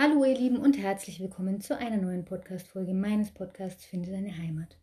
[0.00, 4.78] Hallo ihr Lieben und herzlich willkommen zu einer neuen Podcast-Folge meines Podcasts Finde deine Heimat.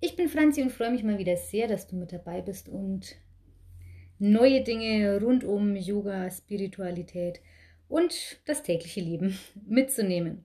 [0.00, 3.16] Ich bin Franzi und freue mich mal wieder sehr, dass du mit dabei bist und
[4.18, 7.40] neue Dinge rund um Yoga, Spiritualität
[7.88, 10.44] und das tägliche Leben mitzunehmen.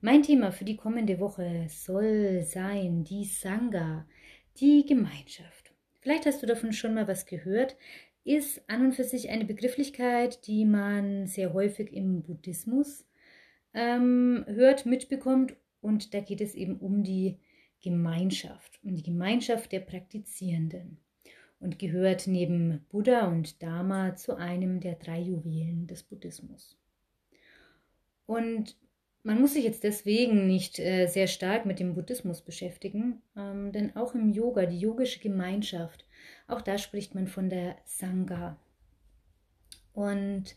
[0.00, 4.08] Mein Thema für die kommende Woche soll sein die Sangha,
[4.56, 5.72] die Gemeinschaft.
[6.00, 7.76] Vielleicht hast du davon schon mal was gehört,
[8.24, 13.04] ist an und für sich eine Begrifflichkeit, die man sehr häufig im Buddhismus
[13.74, 15.54] ähm, hört, mitbekommt.
[15.80, 17.38] Und da geht es eben um die
[17.82, 20.98] Gemeinschaft, um die Gemeinschaft der Praktizierenden
[21.60, 26.76] und gehört neben Buddha und Dharma zu einem der drei Juwelen des Buddhismus.
[28.26, 28.76] Und
[29.22, 33.94] man muss sich jetzt deswegen nicht äh, sehr stark mit dem Buddhismus beschäftigen, ähm, denn
[33.94, 36.06] auch im Yoga, die yogische Gemeinschaft,
[36.46, 38.58] auch da spricht man von der Sangha.
[39.92, 40.56] Und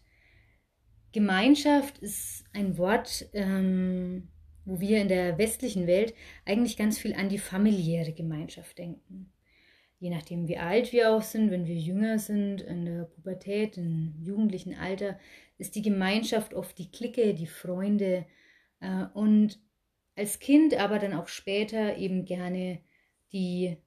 [1.14, 4.30] Gemeinschaft ist ein Wort, ähm,
[4.66, 9.32] wo wir in der westlichen Welt eigentlich ganz viel an die familiäre Gemeinschaft denken.
[10.00, 14.16] Je nachdem, wie alt wir auch sind, wenn wir jünger sind, in der Pubertät, im
[14.22, 15.18] jugendlichen Alter,
[15.58, 18.26] ist die Gemeinschaft oft die Clique, die Freunde
[18.82, 19.60] äh, und
[20.16, 22.80] als Kind, aber dann auch später eben gerne
[23.32, 23.78] die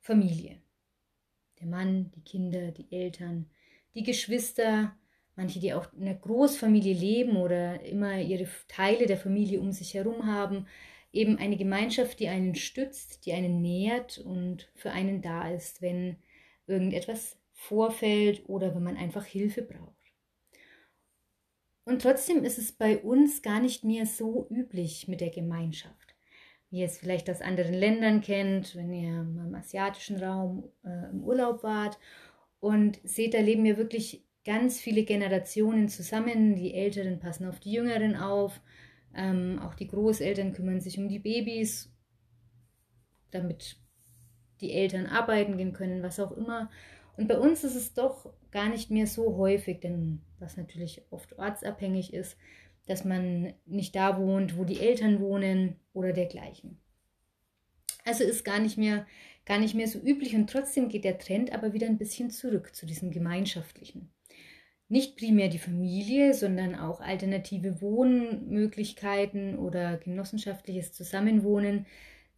[0.00, 0.60] Familie.
[1.60, 3.46] Der Mann, die Kinder, die Eltern,
[3.94, 4.96] die Geschwister,
[5.36, 9.94] manche, die auch in einer Großfamilie leben oder immer ihre Teile der Familie um sich
[9.94, 10.66] herum haben,
[11.12, 16.16] eben eine Gemeinschaft, die einen stützt, die einen nährt und für einen da ist, wenn
[16.66, 19.94] irgendetwas vorfällt oder wenn man einfach Hilfe braucht.
[21.84, 26.14] Und trotzdem ist es bei uns gar nicht mehr so üblich mit der Gemeinschaft,
[26.70, 31.22] wie ihr es vielleicht aus anderen Ländern kennt, wenn ihr im asiatischen Raum äh, im
[31.22, 31.98] Urlaub wart
[32.58, 36.54] und seht, da leben ja wirklich ganz viele Generationen zusammen.
[36.54, 38.60] Die Älteren passen auf die Jüngeren auf.
[39.14, 41.92] Ähm, auch die Großeltern kümmern sich um die Babys,
[43.30, 43.76] damit
[44.60, 46.70] die Eltern arbeiten gehen können, was auch immer.
[47.16, 51.38] Und bei uns ist es doch gar nicht mehr so häufig, denn was natürlich oft
[51.38, 52.36] ortsabhängig ist,
[52.86, 56.80] dass man nicht da wohnt, wo die Eltern wohnen oder dergleichen.
[58.04, 59.06] Also ist gar nicht mehr
[59.46, 62.74] gar nicht mehr so üblich und trotzdem geht der Trend aber wieder ein bisschen zurück
[62.74, 64.13] zu diesem gemeinschaftlichen
[64.88, 71.86] nicht primär die Familie, sondern auch alternative Wohnmöglichkeiten oder genossenschaftliches Zusammenwohnen,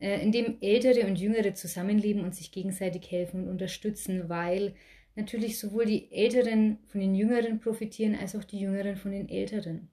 [0.01, 4.75] äh, in dem Ältere und Jüngere zusammenleben und sich gegenseitig helfen und unterstützen, weil
[5.17, 9.89] natürlich sowohl die Älteren von den Jüngeren profitieren als auch die Jüngeren von den Älteren.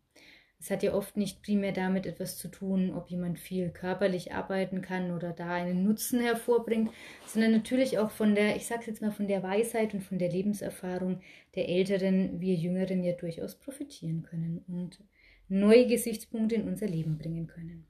[0.63, 4.81] Es hat ja oft nicht primär damit etwas zu tun, ob jemand viel körperlich arbeiten
[4.81, 6.89] kann oder da einen Nutzen hervorbringt,
[7.27, 10.29] sondern natürlich auch von der, ich sage jetzt mal, von der Weisheit und von der
[10.29, 11.19] Lebenserfahrung
[11.55, 15.03] der Älteren, wir Jüngeren ja durchaus profitieren können und
[15.49, 17.85] neue Gesichtspunkte in unser Leben bringen können.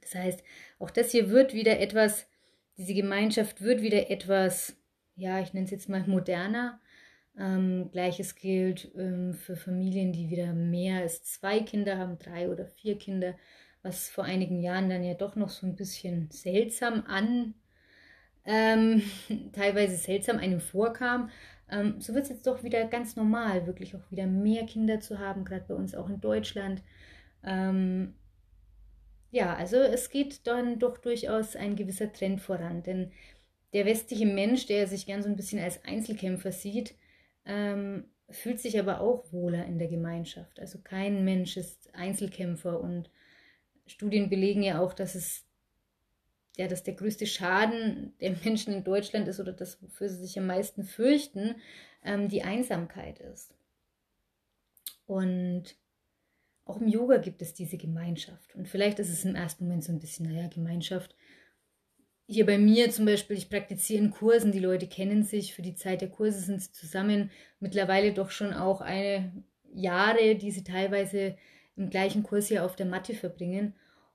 [0.00, 0.42] Das heißt,
[0.80, 2.26] auch das hier wird wieder etwas,
[2.76, 4.76] diese Gemeinschaft wird wieder etwas,
[5.14, 6.80] ja, ich nenne es jetzt mal moderner,
[7.38, 12.66] ähm, Gleiches gilt ähm, für Familien, die wieder mehr als zwei Kinder haben, drei oder
[12.66, 13.34] vier Kinder,
[13.82, 17.54] was vor einigen Jahren dann ja doch noch so ein bisschen seltsam an,
[18.44, 19.02] ähm,
[19.52, 21.30] teilweise seltsam einem vorkam.
[21.70, 25.18] Ähm, so wird es jetzt doch wieder ganz normal, wirklich auch wieder mehr Kinder zu
[25.18, 26.82] haben, gerade bei uns auch in Deutschland.
[27.44, 28.14] Ähm,
[29.30, 33.12] ja, also es geht dann doch durchaus ein gewisser Trend voran, denn
[33.72, 36.94] der westliche Mensch, der sich gern so ein bisschen als Einzelkämpfer sieht,
[37.46, 40.58] ähm, fühlt sich aber auch wohler in der Gemeinschaft.
[40.60, 43.10] Also kein Mensch ist Einzelkämpfer und
[43.86, 45.46] Studien belegen ja auch, dass es
[46.56, 50.38] ja, dass der größte Schaden der Menschen in Deutschland ist oder das, wofür sie sich
[50.38, 51.56] am meisten fürchten,
[52.02, 53.54] ähm, die Einsamkeit ist.
[55.06, 55.76] Und
[56.64, 58.54] auch im Yoga gibt es diese Gemeinschaft.
[58.56, 61.14] Und vielleicht ist es im ersten Moment so ein bisschen, naja, Gemeinschaft
[62.26, 65.74] hier bei mir zum Beispiel, ich praktiziere in Kursen, die Leute kennen sich, für die
[65.74, 69.32] Zeit der Kurse sind sie zusammen, mittlerweile doch schon auch eine
[69.72, 71.36] Jahre, die sie teilweise
[71.76, 73.74] im gleichen Kurs hier auf der Matte verbringen.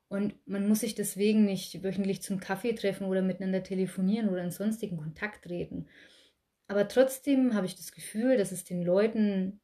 [0.09, 4.51] Und man muss sich deswegen nicht wöchentlich zum Kaffee treffen oder miteinander telefonieren oder in
[4.51, 5.87] sonstigen Kontakt treten.
[6.67, 9.61] Aber trotzdem habe ich das Gefühl, dass es den Leuten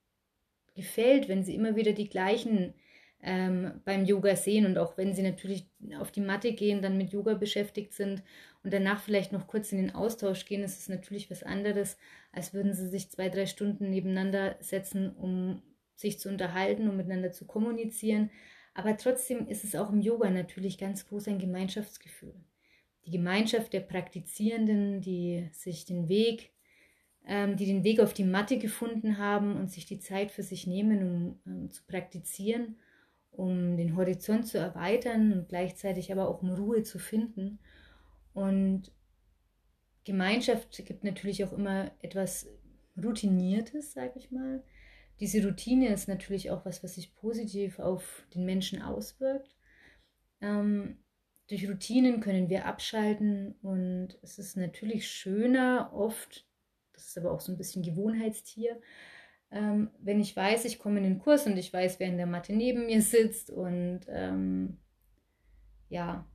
[0.76, 2.74] gefällt, wenn sie immer wieder die gleichen
[3.22, 5.68] ähm, beim Yoga sehen und auch wenn sie natürlich
[6.00, 8.24] auf die Matte gehen, dann mit Yoga beschäftigt sind
[8.64, 11.98] und danach vielleicht noch kurz in den Austausch gehen, ist es natürlich was anderes,
[12.32, 15.64] als würden sie sich zwei, drei Stunden nebeneinander setzen, um
[15.96, 18.30] sich zu unterhalten, um miteinander zu kommunizieren.
[18.76, 22.36] Aber trotzdem ist es auch im Yoga natürlich ganz groß ein Gemeinschaftsgefühl.
[23.08, 26.52] Die Gemeinschaft der Praktizierenden, die sich den Weg,
[27.26, 30.68] ähm, die den Weg auf die Matte gefunden haben und sich die Zeit für sich
[30.68, 32.78] nehmen, um ähm, zu praktizieren
[33.38, 37.60] um den Horizont zu erweitern und gleichzeitig aber auch um Ruhe zu finden.
[38.34, 38.92] Und
[40.04, 42.50] Gemeinschaft gibt natürlich auch immer etwas
[43.02, 44.64] Routiniertes, sage ich mal.
[45.20, 49.56] Diese Routine ist natürlich auch was, was sich positiv auf den Menschen auswirkt.
[50.42, 50.98] Ähm,
[51.48, 56.48] durch Routinen können wir abschalten und es ist natürlich schöner, oft,
[56.94, 58.82] das ist aber auch so ein bisschen Gewohnheitstier,
[59.52, 62.26] ähm, wenn ich weiß, ich komme in den Kurs und ich weiß, wer in der
[62.26, 64.78] Matte neben mir sitzt und ähm,
[65.90, 66.28] ja,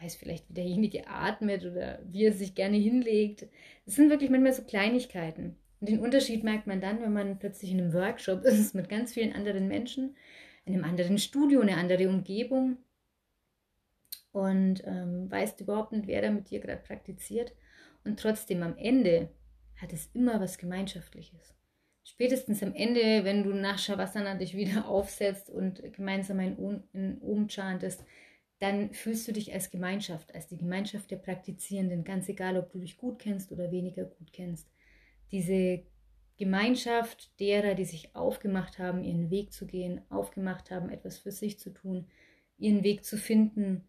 [0.00, 3.46] weiß vielleicht, wie derjenige atmet oder wie er sich gerne hinlegt.
[3.86, 5.56] Es sind wirklich manchmal so Kleinigkeiten.
[5.80, 9.12] Und den Unterschied merkt man dann, wenn man plötzlich in einem Workshop ist mit ganz
[9.12, 10.16] vielen anderen Menschen,
[10.64, 12.78] in einem anderen Studio, eine andere Umgebung
[14.32, 17.52] und ähm, weißt überhaupt nicht, wer da mit dir gerade praktiziert.
[18.02, 19.28] Und trotzdem am Ende
[19.76, 21.54] hat es immer was Gemeinschaftliches
[22.04, 27.48] spätestens am Ende, wenn du nach Shavasana dich wieder aufsetzt und gemeinsam in, in Om
[27.48, 28.04] chantest,
[28.60, 32.78] dann fühlst du dich als Gemeinschaft, als die Gemeinschaft der Praktizierenden, ganz egal, ob du
[32.78, 34.70] dich gut kennst oder weniger gut kennst.
[35.32, 35.82] Diese
[36.36, 41.58] Gemeinschaft derer, die sich aufgemacht haben, ihren Weg zu gehen, aufgemacht haben, etwas für sich
[41.58, 42.06] zu tun,
[42.58, 43.88] ihren Weg zu finden,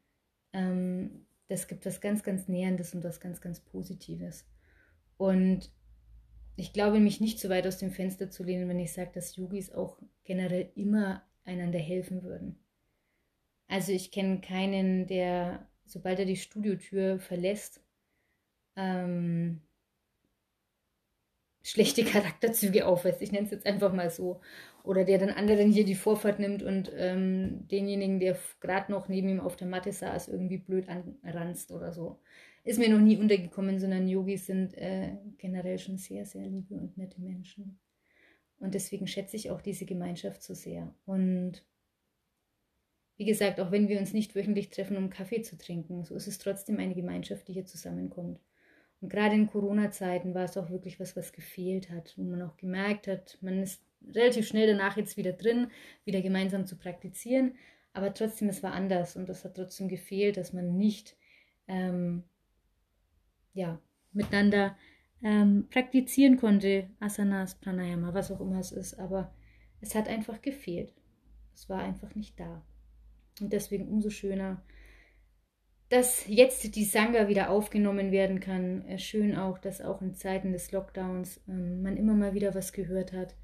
[0.53, 4.47] ähm, das gibt was ganz, ganz Näherndes und was ganz, ganz Positives.
[5.17, 5.71] Und
[6.55, 9.35] ich glaube, mich nicht so weit aus dem Fenster zu lehnen, wenn ich sage, dass
[9.35, 12.57] Yogis auch generell immer einander helfen würden.
[13.67, 17.83] Also ich kenne keinen, der, sobald er die Studiotür verlässt,
[18.75, 19.61] ähm,
[21.61, 23.21] schlechte Charakterzüge aufweist.
[23.21, 24.41] Ich nenne es jetzt einfach mal so.
[24.83, 29.29] Oder der dann anderen hier die Vorfahrt nimmt und ähm, denjenigen, der gerade noch neben
[29.29, 32.19] ihm auf der Matte saß, irgendwie blöd anranzt oder so
[32.65, 36.97] ist mir noch nie untergekommen, sondern Yogis sind äh, generell schon sehr, sehr liebe und
[36.97, 37.79] nette Menschen.
[38.59, 40.93] Und deswegen schätze ich auch diese Gemeinschaft so sehr.
[41.05, 41.63] Und
[43.17, 46.27] wie gesagt, auch wenn wir uns nicht wöchentlich treffen, um Kaffee zu trinken, so ist
[46.27, 48.39] es trotzdem eine Gemeinschaft, die hier zusammenkommt.
[48.99, 52.57] Und gerade in Corona-Zeiten war es auch wirklich was, was gefehlt hat, wo man auch
[52.57, 53.83] gemerkt hat, man ist
[54.13, 55.67] relativ schnell danach jetzt wieder drin,
[56.03, 57.55] wieder gemeinsam zu praktizieren,
[57.93, 61.15] aber trotzdem, es war anders und das hat trotzdem gefehlt, dass man nicht
[61.67, 62.23] ähm,
[63.55, 63.79] ja,
[64.11, 64.77] miteinander
[65.23, 69.33] ähm, praktizieren konnte, Asanas, Pranayama, was auch immer es ist, aber
[69.81, 70.93] es hat einfach gefehlt.
[71.55, 72.63] Es war einfach nicht da.
[73.41, 74.61] Und deswegen umso schöner,
[75.89, 78.85] dass jetzt die Sangha wieder aufgenommen werden kann.
[78.87, 82.73] Äh, schön auch, dass auch in Zeiten des Lockdowns ähm, man immer mal wieder was
[82.73, 83.35] gehört hat.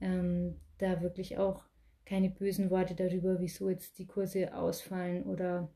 [0.00, 1.64] Ähm, da wirklich auch
[2.04, 5.72] keine bösen Worte darüber, wieso jetzt die Kurse ausfallen oder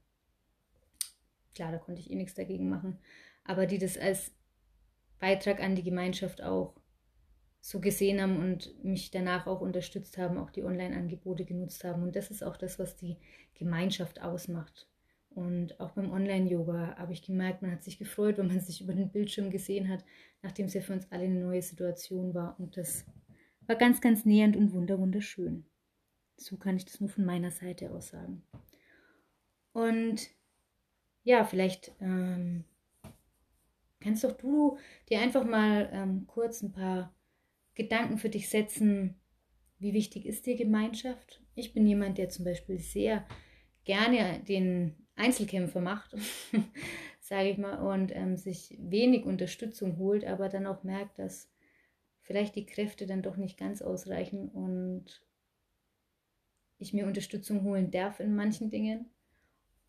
[1.55, 2.99] klar, da konnte ich eh nichts dagegen machen
[3.45, 4.33] aber die das als
[5.19, 6.75] Beitrag an die Gemeinschaft auch
[7.61, 12.03] so gesehen haben und mich danach auch unterstützt haben, auch die Online-Angebote genutzt haben.
[12.03, 13.19] Und das ist auch das, was die
[13.55, 14.89] Gemeinschaft ausmacht.
[15.29, 18.95] Und auch beim Online-Yoga habe ich gemerkt, man hat sich gefreut, wenn man sich über
[18.95, 20.05] den Bildschirm gesehen hat,
[20.43, 22.59] nachdem es ja für uns alle eine neue Situation war.
[22.59, 23.05] Und das
[23.67, 25.67] war ganz, ganz nähernd und wunderschön.
[26.37, 28.43] So kann ich das nur von meiner Seite aus sagen.
[29.73, 30.31] Und
[31.23, 32.65] ja, vielleicht ähm,
[34.01, 37.15] kannst doch du dir einfach mal ähm, kurz ein paar
[37.75, 39.21] Gedanken für dich setzen,
[39.79, 41.43] wie wichtig ist dir Gemeinschaft?
[41.55, 43.27] Ich bin jemand, der zum Beispiel sehr
[43.85, 46.15] gerne den Einzelkämpfer macht,
[47.21, 51.51] sage ich mal, und ähm, sich wenig Unterstützung holt, aber dann auch merkt, dass
[52.21, 55.25] vielleicht die Kräfte dann doch nicht ganz ausreichen und
[56.79, 59.11] ich mir Unterstützung holen darf in manchen Dingen.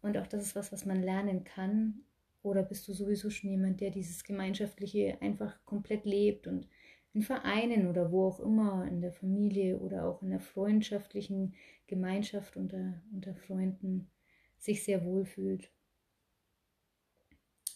[0.01, 2.03] Und auch das ist was, was man lernen kann
[2.43, 6.67] oder bist du sowieso schon jemand, der dieses Gemeinschaftliche einfach komplett lebt und
[7.13, 11.55] in Vereinen oder wo auch immer, in der Familie oder auch in der freundschaftlichen
[11.87, 14.09] Gemeinschaft unter, unter Freunden
[14.57, 15.69] sich sehr wohl fühlt?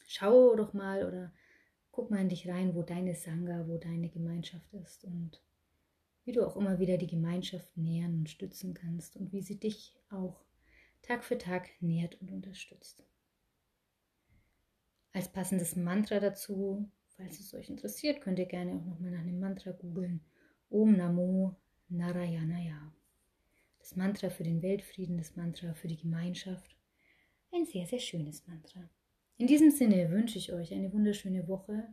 [0.07, 1.33] Schau doch mal oder
[1.91, 5.41] guck mal in dich rein, wo deine Sangha, wo deine Gemeinschaft ist und
[6.23, 9.95] wie du auch immer wieder die Gemeinschaft nähern und stützen kannst und wie sie dich
[10.09, 10.41] auch
[11.01, 13.05] Tag für Tag nährt und unterstützt
[15.15, 19.39] als passendes Mantra dazu, falls es euch interessiert, könnt ihr gerne auch nochmal nach einem
[19.39, 20.19] Mantra googeln.
[20.69, 21.55] Om Namo
[21.87, 22.91] Narayanaya.
[23.79, 26.75] Das Mantra für den Weltfrieden, das Mantra für die Gemeinschaft.
[27.53, 28.89] Ein sehr, sehr schönes Mantra.
[29.37, 31.87] In diesem Sinne wünsche ich euch eine wunderschöne Woche.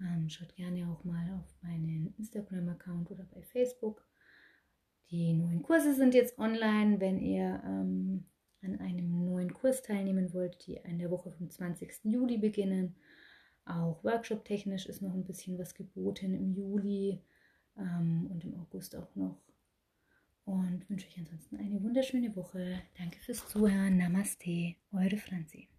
[0.00, 4.04] Ähm, schaut gerne auch mal auf meinen Instagram-Account oder bei Facebook.
[5.10, 6.98] Die neuen Kurse sind jetzt online.
[6.98, 8.24] Wenn ihr ähm,
[8.62, 9.11] an einem
[9.52, 12.04] neuen Kurs teilnehmen wollt, die in der Woche vom 20.
[12.04, 12.94] Juli beginnen.
[13.64, 17.20] Auch workshop-technisch ist noch ein bisschen was geboten im Juli
[17.78, 19.38] ähm, und im August auch noch.
[20.44, 22.82] und wünsche euch ansonsten eine wunderschöne Woche.
[22.98, 23.98] Danke fürs Zuhören.
[23.98, 25.71] Namaste, eure Franzi.